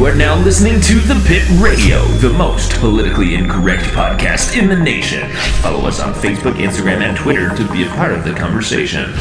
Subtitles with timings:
[0.00, 4.74] You are now listening to The Pit Radio, the most politically incorrect podcast in the
[4.74, 5.30] nation.
[5.60, 9.12] Follow us on Facebook, Instagram, and Twitter to be a part of the conversation.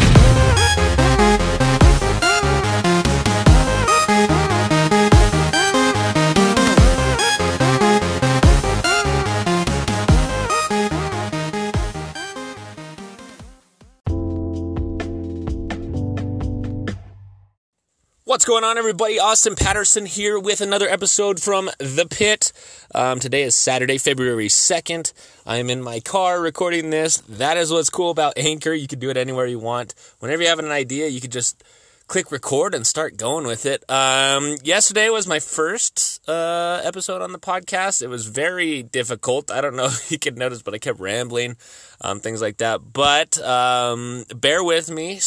[18.40, 19.20] What's going on, everybody?
[19.20, 22.54] Austin Patterson here with another episode from The Pit.
[22.96, 25.12] Um, today is Saturday, February 2nd.
[25.46, 27.18] I am in my car recording this.
[27.28, 28.72] That is what's cool about Anchor.
[28.72, 29.94] You can do it anywhere you want.
[30.20, 31.62] Whenever you have an idea, you can just
[32.10, 33.84] click record and start going with it.
[33.88, 38.02] Um, yesterday was my first uh, episode on the podcast.
[38.02, 39.52] It was very difficult.
[39.52, 41.56] I don't know if you could notice, but I kept rambling,
[42.02, 42.82] um, things like that.
[42.94, 45.20] But um, bear with me.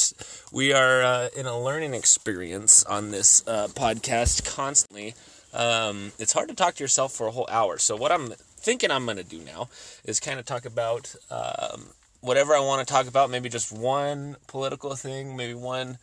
[0.52, 5.14] We are uh, in a learning experience on this uh, podcast constantly.
[5.54, 7.78] Um, it's hard to talk to yourself for a whole hour.
[7.78, 9.68] So, what I'm thinking I'm going to do now
[10.04, 11.90] is kind of talk about um,
[12.22, 15.98] whatever I want to talk about, maybe just one political thing, maybe one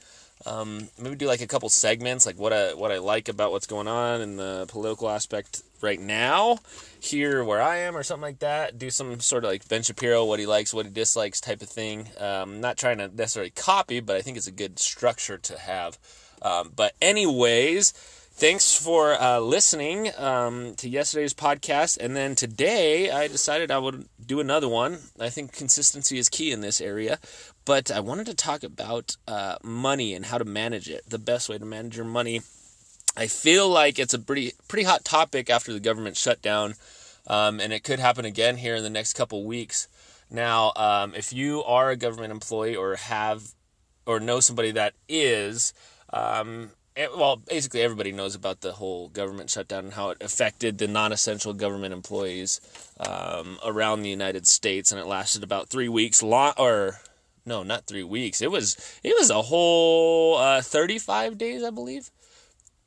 [0.45, 3.67] um, maybe do like a couple segments, like what I what I like about what's
[3.67, 6.59] going on in the political aspect right now,
[6.99, 8.77] here where I am, or something like that.
[8.77, 11.69] Do some sort of like Ben Shapiro, what he likes, what he dislikes, type of
[11.69, 12.07] thing.
[12.17, 15.97] Um, not trying to necessarily copy, but I think it's a good structure to have.
[16.41, 21.97] Um, but anyways, thanks for uh, listening um, to yesterday's podcast.
[21.97, 24.99] And then today, I decided I would do another one.
[25.19, 27.19] I think consistency is key in this area.
[27.69, 31.49] But I wanted to talk about uh, money and how to manage it, the best
[31.49, 32.41] way to manage your money.
[33.15, 36.73] I feel like it's a pretty pretty hot topic after the government shutdown,
[37.27, 39.87] um, and it could happen again here in the next couple weeks.
[40.31, 43.53] Now, um, if you are a government employee or have
[44.03, 45.71] or know somebody that is,
[46.11, 50.79] um, it, well, basically everybody knows about the whole government shutdown and how it affected
[50.79, 52.61] the non-essential government employees
[52.99, 56.23] um, around the United States, and it lasted about three weeks.
[56.23, 56.99] Long or
[57.45, 58.41] no, not three weeks.
[58.41, 62.11] It was it was a whole uh, 35 days, I believe.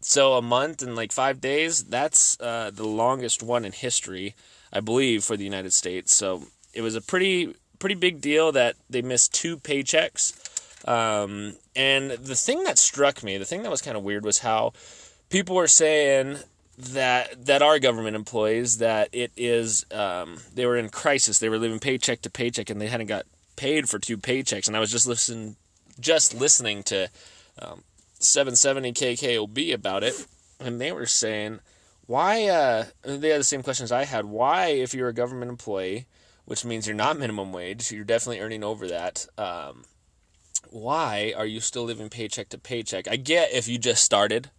[0.00, 1.84] So a month and like five days.
[1.84, 4.34] That's uh, the longest one in history,
[4.72, 6.14] I believe, for the United States.
[6.14, 10.38] So it was a pretty pretty big deal that they missed two paychecks.
[10.88, 14.38] Um, and the thing that struck me, the thing that was kind of weird, was
[14.38, 14.72] how
[15.30, 16.38] people were saying
[16.78, 21.38] that that are government employees that it is um, they were in crisis.
[21.38, 23.26] They were living paycheck to paycheck, and they hadn't got
[23.56, 25.56] paid for two paychecks, and I was just listening,
[26.00, 27.08] just listening to
[27.58, 27.82] um,
[28.18, 30.26] 770 KKOB about it,
[30.60, 31.60] and they were saying
[32.06, 32.46] why.
[32.46, 34.26] Uh, they had the same questions I had.
[34.26, 36.06] Why, if you're a government employee,
[36.44, 39.26] which means you're not minimum wage, you're definitely earning over that.
[39.38, 39.84] Um,
[40.70, 43.08] why are you still living paycheck to paycheck?
[43.08, 44.50] I get if you just started.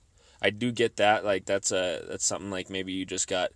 [0.42, 1.24] I do get that.
[1.24, 3.52] Like that's a that's something like maybe you just got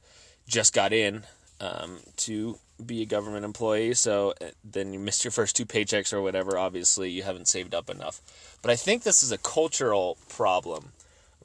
[0.47, 1.23] just got in
[1.59, 6.13] um, to be a government employee, so uh, then you missed your first two paychecks
[6.13, 6.57] or whatever.
[6.57, 8.21] Obviously, you haven't saved up enough.
[8.61, 10.91] But I think this is a cultural problem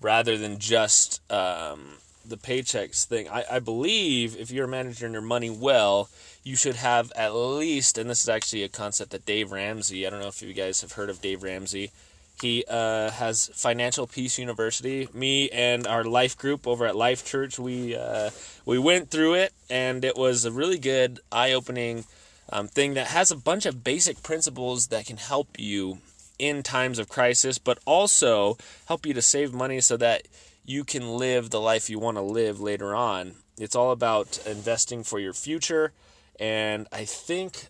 [0.01, 3.29] rather than just um, the paychecks thing.
[3.29, 6.09] I, I believe if you're managing your money well,
[6.45, 10.11] you should have at least, and this is actually a concept that Dave Ramsey, I
[10.11, 11.93] don't know if you guys have heard of Dave Ramsey.
[12.43, 15.09] He uh, has Financial Peace University.
[15.15, 18.31] Me and our life group over at Life Church, we uh,
[18.67, 22.05] we went through it, and it was a really good, eye-opening
[22.51, 25.99] um, thing that has a bunch of basic principles that can help you
[26.37, 30.27] in times of crisis, but also help you to save money so that
[30.65, 33.37] you can live the life you want to live later on.
[33.57, 35.93] It's all about investing for your future,
[36.41, 37.69] and I think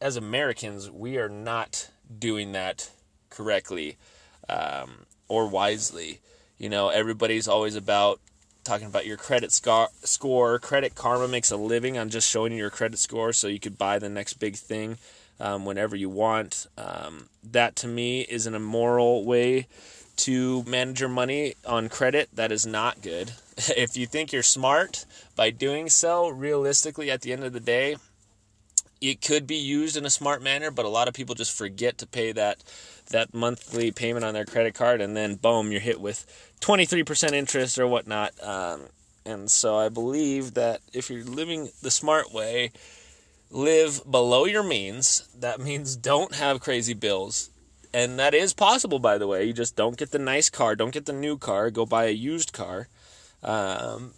[0.00, 2.90] as Americans, we are not doing that
[3.28, 3.98] correctly
[4.48, 6.20] um, or wisely.
[6.58, 8.20] You know, everybody's always about
[8.64, 10.58] talking about your credit score.
[10.58, 13.78] Credit Karma makes a living on just showing you your credit score so you could
[13.78, 14.98] buy the next big thing
[15.38, 16.66] um, whenever you want.
[16.78, 19.66] Um, that to me is an immoral way
[20.16, 22.28] to manage your money on credit.
[22.32, 23.32] That is not good.
[23.76, 25.04] if you think you're smart
[25.36, 27.96] by doing so, realistically, at the end of the day,
[29.00, 31.98] it could be used in a smart manner, but a lot of people just forget
[31.98, 32.62] to pay that
[33.10, 36.26] that monthly payment on their credit card, and then boom, you're hit with
[36.60, 38.32] 23% interest or whatnot.
[38.42, 38.82] Um,
[39.26, 42.72] and so I believe that if you're living the smart way,
[43.50, 45.28] live below your means.
[45.38, 47.50] That means don't have crazy bills.
[47.92, 49.44] And that is possible, by the way.
[49.44, 52.10] You just don't get the nice car, don't get the new car, go buy a
[52.10, 52.88] used car.
[53.42, 54.14] Um,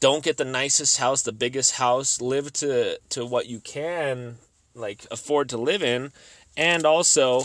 [0.00, 2.20] don't get the nicest house, the biggest house.
[2.20, 4.36] Live to to what you can
[4.74, 6.12] like afford to live in,
[6.56, 7.44] and also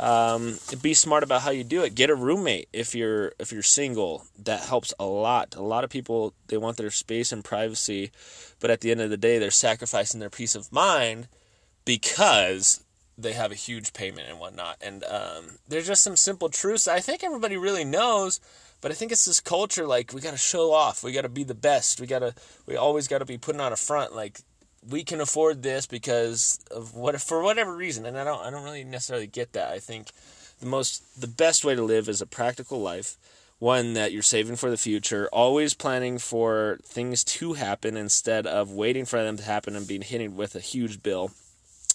[0.00, 1.94] um, be smart about how you do it.
[1.94, 4.24] Get a roommate if you're if you're single.
[4.38, 5.54] That helps a lot.
[5.56, 8.10] A lot of people they want their space and privacy,
[8.60, 11.28] but at the end of the day, they're sacrificing their peace of mind
[11.84, 12.82] because
[13.18, 14.78] they have a huge payment and whatnot.
[14.80, 18.40] And um, there's just some simple truths I think everybody really knows.
[18.80, 21.04] But I think it's this culture like we got to show off.
[21.04, 22.00] We got to be the best.
[22.00, 24.40] We got to we always got to be putting on a front like
[24.88, 28.64] we can afford this because of what for whatever reason and I don't I don't
[28.64, 29.70] really necessarily get that.
[29.70, 30.08] I think
[30.60, 33.16] the most the best way to live is a practical life,
[33.58, 38.70] one that you're saving for the future, always planning for things to happen instead of
[38.70, 41.30] waiting for them to happen and being hit with a huge bill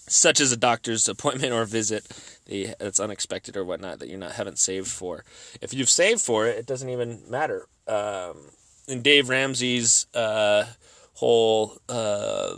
[0.07, 2.05] such as a doctor's appointment or visit
[2.79, 5.23] that's unexpected or whatnot that you not haven't saved for.
[5.61, 7.67] If you've saved for it, it doesn't even matter.
[7.87, 8.37] Um,
[8.87, 10.65] in Dave Ramsey's uh,
[11.15, 12.57] whole uh,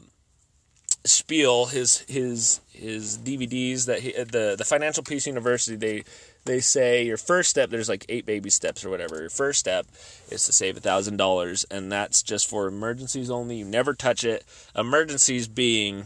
[1.08, 6.04] spiel, his his his DVDs that he, the the Financial Peace University they
[6.46, 9.20] they say your first step there's like eight baby steps or whatever.
[9.20, 9.88] Your first step
[10.30, 13.58] is to save a thousand dollars, and that's just for emergencies only.
[13.58, 14.46] You never touch it.
[14.76, 16.06] Emergencies being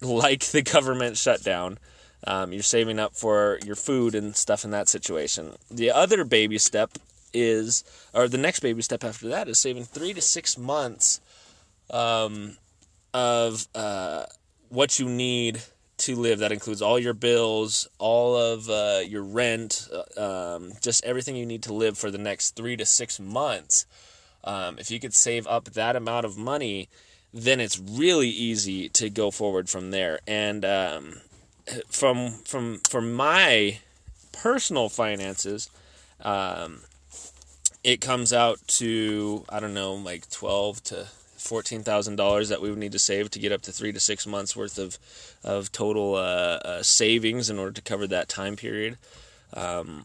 [0.00, 1.78] like the government shutdown.
[2.26, 5.52] Um, you're saving up for your food and stuff in that situation.
[5.70, 6.92] The other baby step
[7.32, 11.20] is, or the next baby step after that is saving three to six months
[11.90, 12.56] um,
[13.16, 14.26] of uh,
[14.68, 15.62] what you need
[15.96, 16.40] to live.
[16.40, 21.46] That includes all your bills, all of uh, your rent, uh, um, just everything you
[21.46, 23.86] need to live for the next three to six months.
[24.44, 26.90] Um, if you could save up that amount of money,
[27.32, 30.20] then it's really easy to go forward from there.
[30.26, 31.20] And um,
[31.88, 33.78] from from from my
[34.30, 35.70] personal finances,
[36.20, 36.80] um,
[37.82, 41.08] it comes out to I don't know, like twelve to
[41.46, 44.00] fourteen thousand dollars that we would need to save to get up to three to
[44.00, 44.98] six months worth of
[45.44, 48.98] of total uh, uh, savings in order to cover that time period,
[49.54, 50.04] um,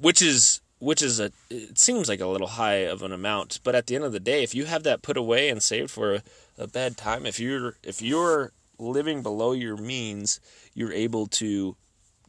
[0.00, 3.74] which is which is a it seems like a little high of an amount but
[3.74, 6.16] at the end of the day if you have that put away and saved for
[6.16, 6.22] a,
[6.58, 10.40] a bad time if you're if you're living below your means
[10.74, 11.76] you're able to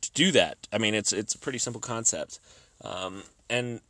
[0.02, 0.58] to do that.
[0.72, 2.40] I mean it's it's a pretty simple concept.
[2.82, 3.82] Um, and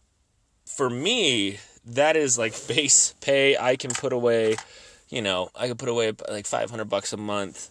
[0.65, 3.57] for me that is like base pay.
[3.57, 4.55] I can put away
[5.09, 7.69] you know i can put away like 500 bucks a month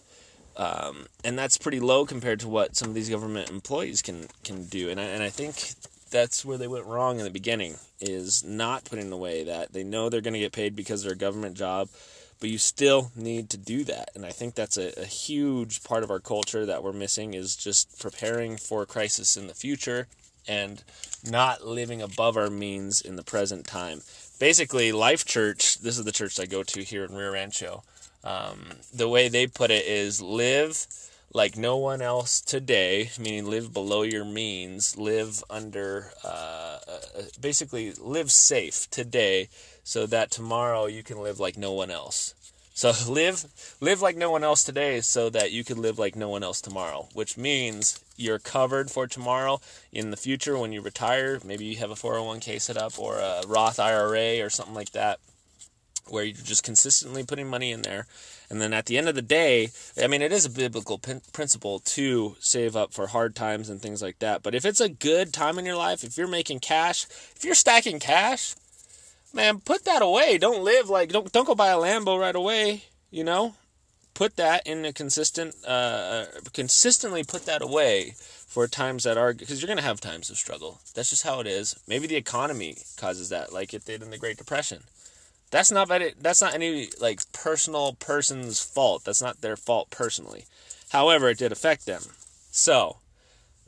[0.57, 4.65] um, and that's pretty low compared to what some of these government employees can can
[4.65, 4.89] do.
[4.89, 5.73] And I, and I think
[6.11, 9.73] that's where they went wrong in the beginning is not putting away that.
[9.73, 11.89] They know they're going to get paid because they're a government job
[12.41, 14.09] but you still need to do that.
[14.13, 17.55] And i think that's a, a, huge part of our culture that we're missing is
[17.55, 20.07] just preparing for crisis in the future
[20.47, 20.83] and
[21.27, 24.01] not living above our means in the present time
[24.39, 27.83] basically life church this is the church i go to here in rio rancho
[28.23, 30.87] um, the way they put it is live
[31.35, 37.91] like no one else today, meaning live below your means, live under, uh, uh, basically
[37.99, 39.49] live safe today
[39.83, 42.33] so that tomorrow you can live like no one else.
[42.75, 43.45] So live
[43.81, 46.61] live like no one else today so that you can live like no one else
[46.61, 49.59] tomorrow, which means you're covered for tomorrow
[49.91, 53.41] in the future when you retire, maybe you have a 401k set up or a
[53.47, 55.19] Roth IRA or something like that
[56.07, 58.05] where you're just consistently putting money in there
[58.49, 59.69] and then at the end of the day,
[60.01, 64.01] I mean, it is a biblical principle to save up for hard times and things
[64.01, 64.43] like that.
[64.43, 67.05] But if it's a good time in your life, if you're making cash,
[67.35, 68.55] if you're stacking cash,
[69.35, 70.37] man, put that away.
[70.37, 72.83] Don't live like don't don't go buy a Lambo right away.
[73.11, 73.55] You know,
[74.15, 79.61] put that in a consistent, uh, consistently put that away for times that are because
[79.61, 80.79] you're gonna have times of struggle.
[80.95, 81.75] That's just how it is.
[81.87, 84.83] Maybe the economy causes that, like it did in the Great Depression.
[85.51, 89.03] That's not that that's not any like personal person's fault.
[89.05, 90.45] That's not their fault personally.
[90.89, 92.01] However, it did affect them.
[92.51, 92.97] So,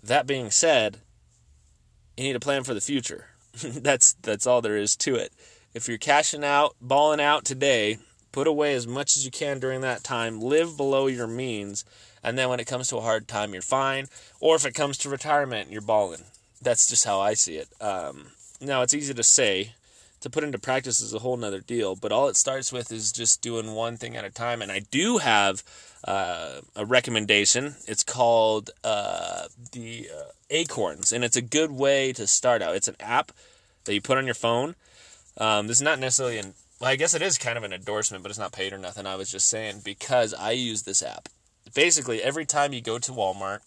[0.01, 0.99] that being said,
[2.15, 3.27] you need a plan for the future.
[3.63, 5.31] that's that's all there is to it.
[5.77, 7.99] If you're cashing out, balling out today,
[8.31, 10.41] put away as much as you can during that time.
[10.41, 11.85] Live below your means,
[12.23, 14.07] and then when it comes to a hard time, you're fine.
[14.39, 16.23] Or if it comes to retirement, you're balling.
[16.63, 17.67] That's just how I see it.
[17.79, 19.73] Um, now it's easy to say
[20.21, 21.95] to put into practice is a whole nother deal.
[21.95, 24.63] But all it starts with is just doing one thing at a time.
[24.63, 25.63] And I do have
[26.03, 27.75] uh, a recommendation.
[27.87, 32.75] It's called uh, the uh, Acorns, and it's a good way to start out.
[32.75, 33.31] It's an app
[33.85, 34.73] that you put on your phone.
[35.37, 38.21] Um, this is not necessarily an well, I guess it is kind of an endorsement,
[38.23, 39.07] but it's not paid or nothing.
[39.07, 41.27] I was just saying because I use this app.
[41.73, 43.59] Basically, every time you go to Walmart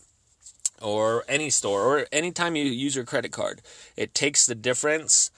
[0.81, 3.63] or any store or anytime you use your credit card,
[3.97, 5.31] it takes the difference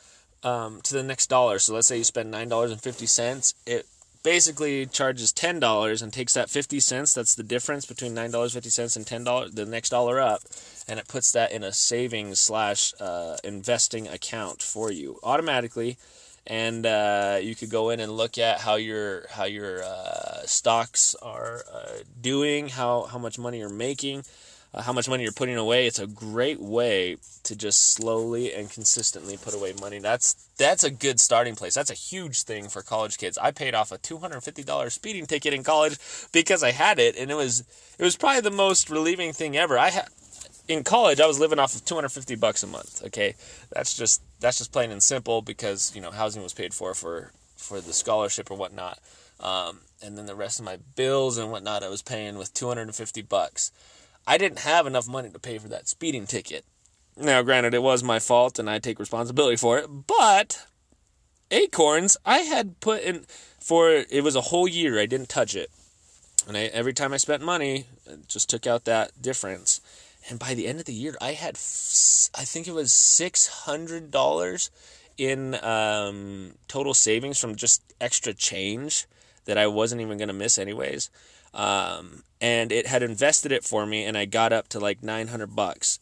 [0.42, 1.58] um, to the next dollar.
[1.58, 3.54] So let's say you spend nine dollars and fifty cents.
[3.66, 3.86] It
[4.22, 7.14] basically charges ten dollars and takes that fifty cents.
[7.14, 10.42] That's the difference between nine dollars fifty cents and ten dollars, the next dollar up,
[10.86, 15.96] and it puts that in a savings slash uh, investing account for you automatically.
[16.46, 21.14] And uh, you could go in and look at how your how your uh, stocks
[21.22, 24.24] are uh, doing, how how much money you're making
[24.74, 25.86] uh, how much money you're putting away.
[25.86, 29.98] It's a great way to just slowly and consistently put away money.
[29.98, 31.74] That's that's a good starting place.
[31.74, 33.38] That's a huge thing for college kids.
[33.38, 35.98] I paid off a $250 speeding ticket in college
[36.32, 37.64] because I had it and it was
[37.98, 39.78] it was probably the most relieving thing ever.
[39.78, 40.08] I had
[40.68, 43.34] in college I was living off of 250 bucks a month, okay?
[43.72, 47.32] That's just that's just plain and simple because, you know, housing was paid for for
[47.56, 48.98] for the scholarship or whatnot.
[49.40, 53.22] Um, and then the rest of my bills and whatnot I was paying with 250
[53.22, 53.72] bucks.
[54.26, 56.64] I didn't have enough money to pay for that speeding ticket.
[57.16, 60.66] Now, granted, it was my fault and I take responsibility for it, but
[61.50, 63.24] Acorns, I had put in
[63.60, 64.98] for it was a whole year.
[64.98, 65.70] I didn't touch it.
[66.48, 69.80] And I, every time I spent money, I just took out that difference.
[70.28, 74.70] And by the end of the year, I had, I think it was $600
[75.18, 79.06] in um, total savings from just extra change
[79.44, 81.10] that I wasn't even going to miss anyways.
[81.54, 85.54] Um, and it had invested it for me, and I got up to like 900
[85.54, 86.00] bucks.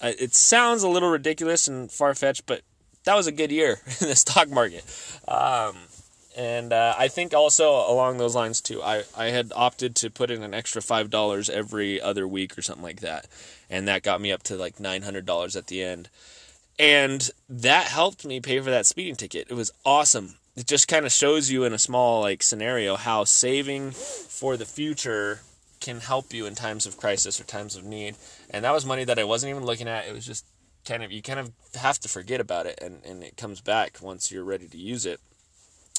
[0.00, 2.62] Uh, it sounds a little ridiculous and far fetched, but
[3.04, 4.84] that was a good year in the stock market.
[5.26, 5.76] Um,
[6.40, 10.30] and uh, I think also along those lines too, I, I had opted to put
[10.30, 13.26] in an extra five dollars every other week or something like that,
[13.68, 16.08] and that got me up to like nine hundred dollars at the end,
[16.78, 19.48] and that helped me pay for that speeding ticket.
[19.50, 23.24] It was awesome it just kind of shows you in a small like scenario how
[23.24, 25.40] saving for the future
[25.80, 28.16] can help you in times of crisis or times of need.
[28.50, 30.06] And that was money that I wasn't even looking at.
[30.06, 30.44] It was just
[30.84, 33.98] kind of you kind of have to forget about it and, and it comes back
[34.02, 35.20] once you're ready to use it.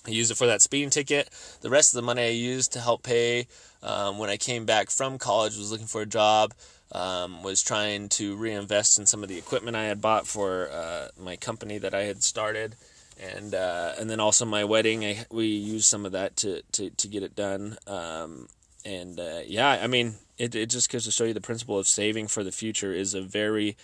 [0.08, 1.30] I used it for that speeding ticket.
[1.62, 3.48] The rest of the money I used to help pay
[3.84, 6.54] um, when I came back from college was looking for a job.
[6.94, 11.08] Um, was trying to reinvest in some of the equipment I had bought for uh,
[11.18, 12.76] my company that I had started
[13.22, 15.06] and uh, and then also my wedding.
[15.06, 17.78] I, we used some of that to to, to get it done.
[17.88, 18.50] Um,
[18.84, 21.88] and uh, yeah, I mean, it it just goes to show you the principle of
[21.88, 23.78] saving for the future is a very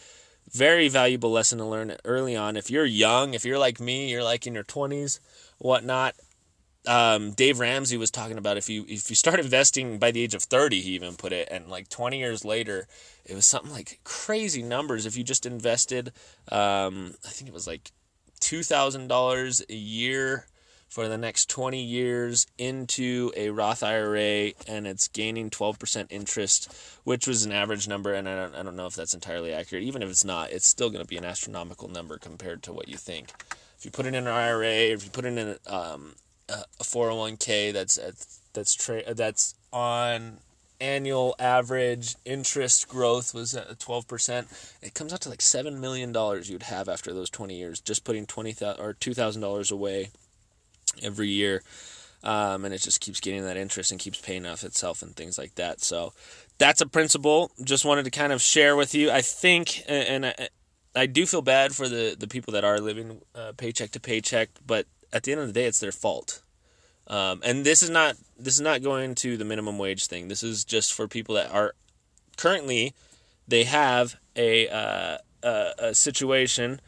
[0.51, 2.55] very valuable lesson to learn early on.
[2.55, 5.19] If you're young, if you're like me, you're like in your twenties,
[5.57, 6.15] whatnot.
[6.85, 10.33] Um, Dave Ramsey was talking about if you if you start investing by the age
[10.33, 12.87] of 30 he even put it and like 20 years later
[13.25, 16.13] it was something like crazy numbers if you just invested
[16.49, 17.91] um, I think it was like
[18.39, 20.45] $2,000 a year
[20.89, 26.73] for the next 20 years into a Roth IRA and it's gaining 12% interest,
[27.03, 28.13] which was an average number.
[28.13, 29.83] And I don't, I don't know if that's entirely accurate.
[29.83, 32.87] Even if it's not, it's still going to be an astronomical number compared to what
[32.87, 33.31] you think.
[33.77, 36.15] If you put it in an IRA, if you put it in a, um,
[36.50, 38.00] a 401k that's,
[38.53, 40.38] that's, tra- that's on
[40.79, 44.77] annual average interest growth was at 12%.
[44.81, 48.25] It comes out to like $7 million you'd have after those 20 years, just putting
[48.25, 50.10] 20 or $2,000 away
[51.01, 51.63] every year.
[52.24, 55.38] Um, and it just keeps getting that interest and keeps paying off itself and things
[55.38, 55.81] like that.
[55.81, 56.13] So
[56.57, 57.51] that's a principle.
[57.63, 59.12] Just wanted to kind of share with you.
[59.12, 60.34] I think, and
[60.96, 64.50] I, do feel bad for the, the people that are living uh, paycheck to paycheck,
[64.65, 66.41] but at the end of the day, it's their fault.
[67.08, 70.27] Um, and this is not this is not going to the minimum wage thing.
[70.27, 71.74] This is just for people that are
[72.36, 72.94] currently
[73.48, 76.82] they have a uh, a, a situation.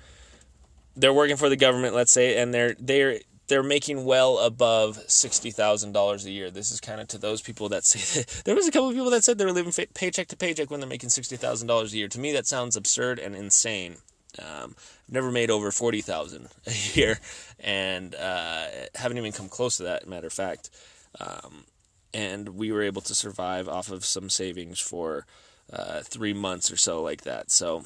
[0.96, 5.52] They're working for the government, let's say, and they're they're they're making well above sixty
[5.52, 6.50] thousand dollars a year.
[6.50, 8.96] This is kind of to those people that say that, there was a couple of
[8.96, 11.94] people that said they were living paycheck to paycheck when they're making sixty thousand dollars
[11.94, 12.08] a year.
[12.08, 13.98] To me, that sounds absurd and insane.
[14.38, 17.20] Um, I've never made over forty thousand a year,
[17.60, 20.08] and uh, haven't even come close to that.
[20.08, 20.70] Matter of fact,
[21.20, 21.66] um,
[22.14, 25.26] and we were able to survive off of some savings for
[25.74, 27.52] uh, three months or so, like that.
[27.52, 27.86] So.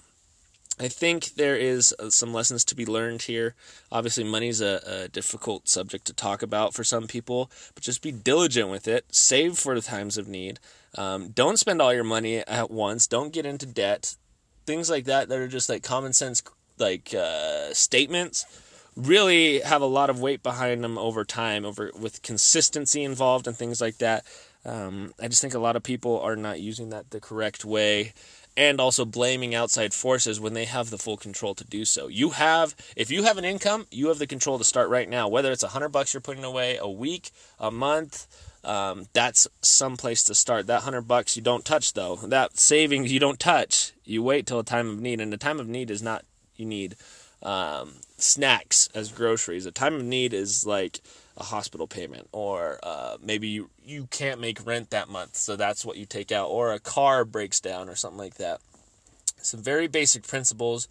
[0.80, 3.54] I think there is uh, some lessons to be learned here.
[3.92, 8.02] Obviously, money is a, a, difficult subject to talk about for some people, but just
[8.02, 9.06] be diligent with it.
[9.12, 10.60] Save for the times of need.
[10.98, 13.06] Um, don't spend all your money at once.
[13.06, 14.16] Don't get into debt
[14.66, 16.42] things like that that are just like common sense
[16.80, 18.46] like uh, statements
[18.96, 23.58] really have a lot of weight behind them over time over with consistency involved and
[23.58, 24.24] things like that
[24.66, 28.14] um, i just think a lot of people are not using that the correct way
[28.56, 32.32] and also blaming outside forces when they have the full control to do so you
[32.32, 35.52] have if you have an income you have the control to start right now whether
[35.52, 38.28] it's a hundred bucks you're putting away a week a month
[38.64, 40.68] um, that's some place to start.
[40.68, 42.16] That hundred bucks you don't touch though.
[42.16, 43.92] That savings you don't touch.
[44.06, 46.24] You wait till a time of need, and the time of need is not
[46.56, 46.96] you need
[47.42, 49.66] um, snacks as groceries.
[49.66, 51.02] A time of need is like
[51.38, 55.84] a hospital payment, or uh, maybe you, you can't make rent that month, so that's
[55.84, 58.62] what you take out, or a car breaks down, or something like that.
[59.42, 60.88] Some very basic principles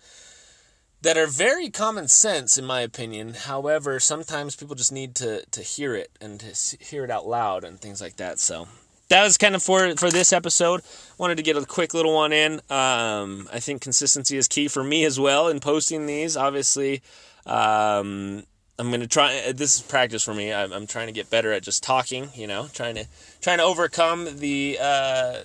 [1.03, 3.35] that are very common sense, in my opinion.
[3.35, 7.65] However, sometimes people just need to, to hear it and to hear it out loud
[7.65, 8.39] and things like that.
[8.39, 8.69] So
[9.09, 10.81] that was kind of for for this episode.
[11.19, 12.61] Wanted to get a quick little one in.
[12.71, 16.37] Um, I think consistency is key for me as well in posting these.
[16.37, 17.03] Obviously,
[17.47, 18.45] um,
[18.79, 19.53] I'm gonna try.
[19.53, 20.53] This is practice for me.
[20.53, 22.31] I'm, I'm, trying to get better at just talking.
[22.35, 23.07] You know, trying to
[23.41, 24.79] trying to overcome the.
[24.81, 25.39] Uh,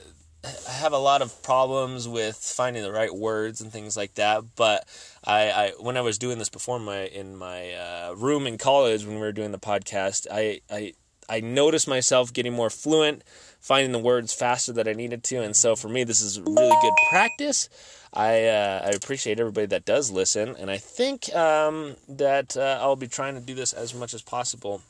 [0.45, 4.43] I have a lot of problems with finding the right words and things like that.
[4.55, 4.87] But
[5.25, 9.05] I, I when I was doing this before my in my uh, room in college
[9.05, 10.93] when we were doing the podcast, I I
[11.29, 13.23] I noticed myself getting more fluent,
[13.59, 16.75] finding the words faster that I needed to, and so for me, this is really
[16.81, 17.69] good practice.
[18.13, 22.95] I uh, I appreciate everybody that does listen, and I think um, that uh, I'll
[22.95, 24.81] be trying to do this as much as possible.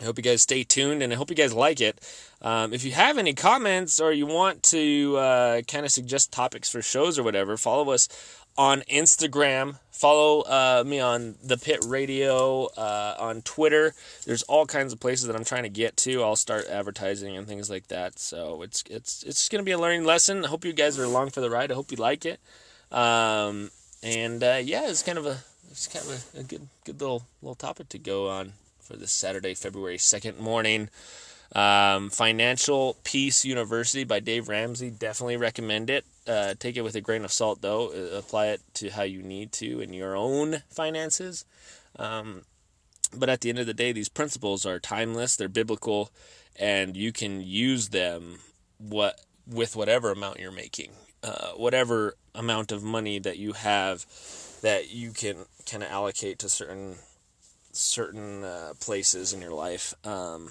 [0.00, 1.98] I hope you guys stay tuned, and I hope you guys like it.
[2.42, 6.68] Um, if you have any comments or you want to uh, kind of suggest topics
[6.68, 8.08] for shows or whatever, follow us
[8.58, 9.78] on Instagram.
[9.90, 13.94] Follow uh, me on the Pit Radio uh, on Twitter.
[14.26, 16.22] There's all kinds of places that I'm trying to get to.
[16.22, 18.18] I'll start advertising and things like that.
[18.18, 20.44] So it's it's it's going to be a learning lesson.
[20.44, 21.72] I hope you guys are along for the ride.
[21.72, 22.40] I hope you like it.
[22.92, 23.70] Um,
[24.02, 25.38] and uh, yeah, it's kind of a
[25.70, 29.12] it's kind of a, a good good little little topic to go on for this
[29.12, 30.90] Saturday, February second morning.
[31.54, 34.90] Um, Financial Peace University by Dave Ramsey.
[34.90, 36.04] Definitely recommend it.
[36.26, 37.88] Uh, take it with a grain of salt, though.
[37.88, 41.44] Uh, apply it to how you need to in your own finances.
[41.98, 42.42] Um,
[43.16, 45.36] but at the end of the day, these principles are timeless.
[45.36, 46.10] They're biblical,
[46.56, 48.40] and you can use them
[48.78, 50.90] what with whatever amount you're making,
[51.22, 54.04] uh, whatever amount of money that you have
[54.62, 56.96] that you can kind of allocate to certain
[57.72, 59.94] certain uh, places in your life.
[60.04, 60.50] Um,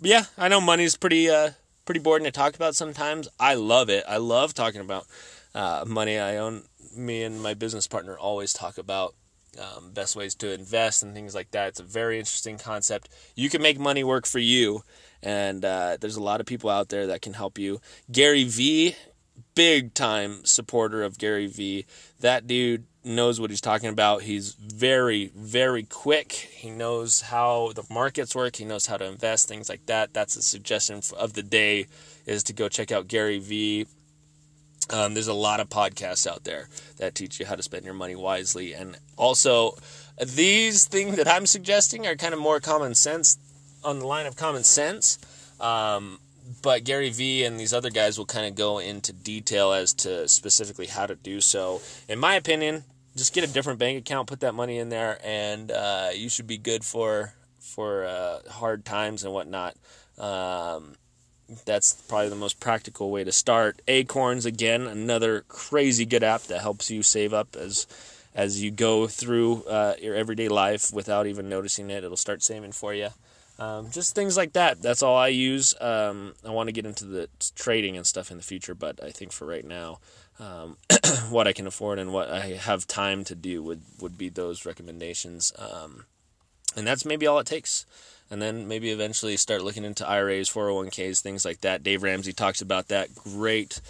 [0.00, 1.50] yeah, I know money's pretty uh,
[1.84, 3.28] pretty boring to talk about sometimes.
[3.38, 4.04] I love it.
[4.08, 5.06] I love talking about
[5.54, 6.18] uh, money.
[6.18, 6.64] I own
[6.94, 9.14] me and my business partner always talk about
[9.58, 11.68] um, best ways to invest and things like that.
[11.68, 13.08] It's a very interesting concept.
[13.34, 14.82] You can make money work for you,
[15.22, 17.80] and uh, there's a lot of people out there that can help you.
[18.10, 18.96] Gary Vee,
[19.54, 21.86] big time supporter of Gary Vee.
[22.20, 24.22] That dude knows what he's talking about.
[24.22, 26.32] He's very, very quick.
[26.32, 28.56] He knows how the markets work.
[28.56, 30.12] He knows how to invest, things like that.
[30.12, 31.86] That's a suggestion of the day
[32.26, 33.86] is to go check out Gary Vee.
[34.90, 37.94] Um, there's a lot of podcasts out there that teach you how to spend your
[37.94, 38.72] money wisely.
[38.72, 39.76] And also,
[40.24, 43.38] these things that I'm suggesting are kind of more common sense
[43.84, 45.18] on the line of common sense.
[45.60, 46.18] Um,
[46.62, 50.28] but Gary Vee and these other guys will kind of go into detail as to
[50.28, 51.80] specifically how to do so.
[52.08, 52.84] In my opinion,
[53.16, 56.46] just get a different bank account, put that money in there, and uh, you should
[56.46, 59.76] be good for for uh, hard times and whatnot.
[60.18, 60.94] Um,
[61.64, 63.80] that's probably the most practical way to start.
[63.88, 67.86] Acorns again, another crazy good app that helps you save up as
[68.34, 72.04] as you go through uh, your everyday life without even noticing it.
[72.04, 73.08] It'll start saving for you.
[73.58, 74.80] Um, just things like that.
[74.80, 75.74] That's all I use.
[75.80, 79.10] Um, I want to get into the trading and stuff in the future, but I
[79.10, 79.98] think for right now,
[80.38, 80.76] um,
[81.30, 84.64] what I can afford and what I have time to do would, would be those
[84.64, 85.52] recommendations.
[85.58, 86.04] Um,
[86.76, 87.84] and that's maybe all it takes.
[88.30, 91.82] And then maybe eventually start looking into IRAs, 401ks, things like that.
[91.82, 93.14] Dave Ramsey talks about that.
[93.14, 93.80] Great,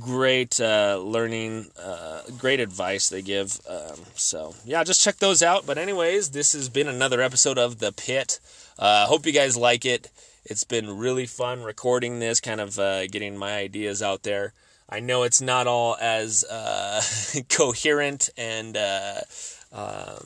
[0.00, 3.60] great uh, learning, uh, great advice they give.
[3.68, 5.64] Um, so, yeah, just check those out.
[5.64, 8.40] But, anyways, this has been another episode of The Pit.
[8.78, 10.10] I uh, hope you guys like it.
[10.44, 14.52] It's been really fun recording this, kind of uh, getting my ideas out there.
[14.88, 17.02] I know it's not all as uh,
[17.48, 19.20] coherent and uh,
[19.72, 20.24] um,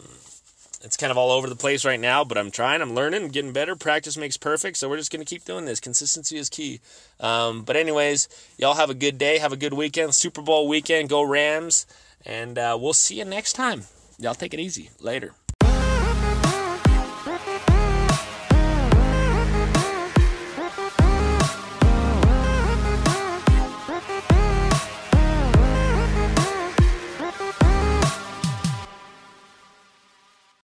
[0.85, 3.53] it's kind of all over the place right now, but I'm trying, I'm learning, getting
[3.53, 3.75] better.
[3.75, 5.81] Practice makes perfect, so we're just going to keep doing this.
[5.81, 6.81] Consistency is key.
[7.21, 11.09] Um, but, anyways, y'all have a good day, have a good weekend, Super Bowl weekend,
[11.09, 11.87] go Rams,
[12.27, 13.85] and uh, we'll see you next time.
[14.19, 14.91] Y'all take it easy.
[15.01, 15.33] Later.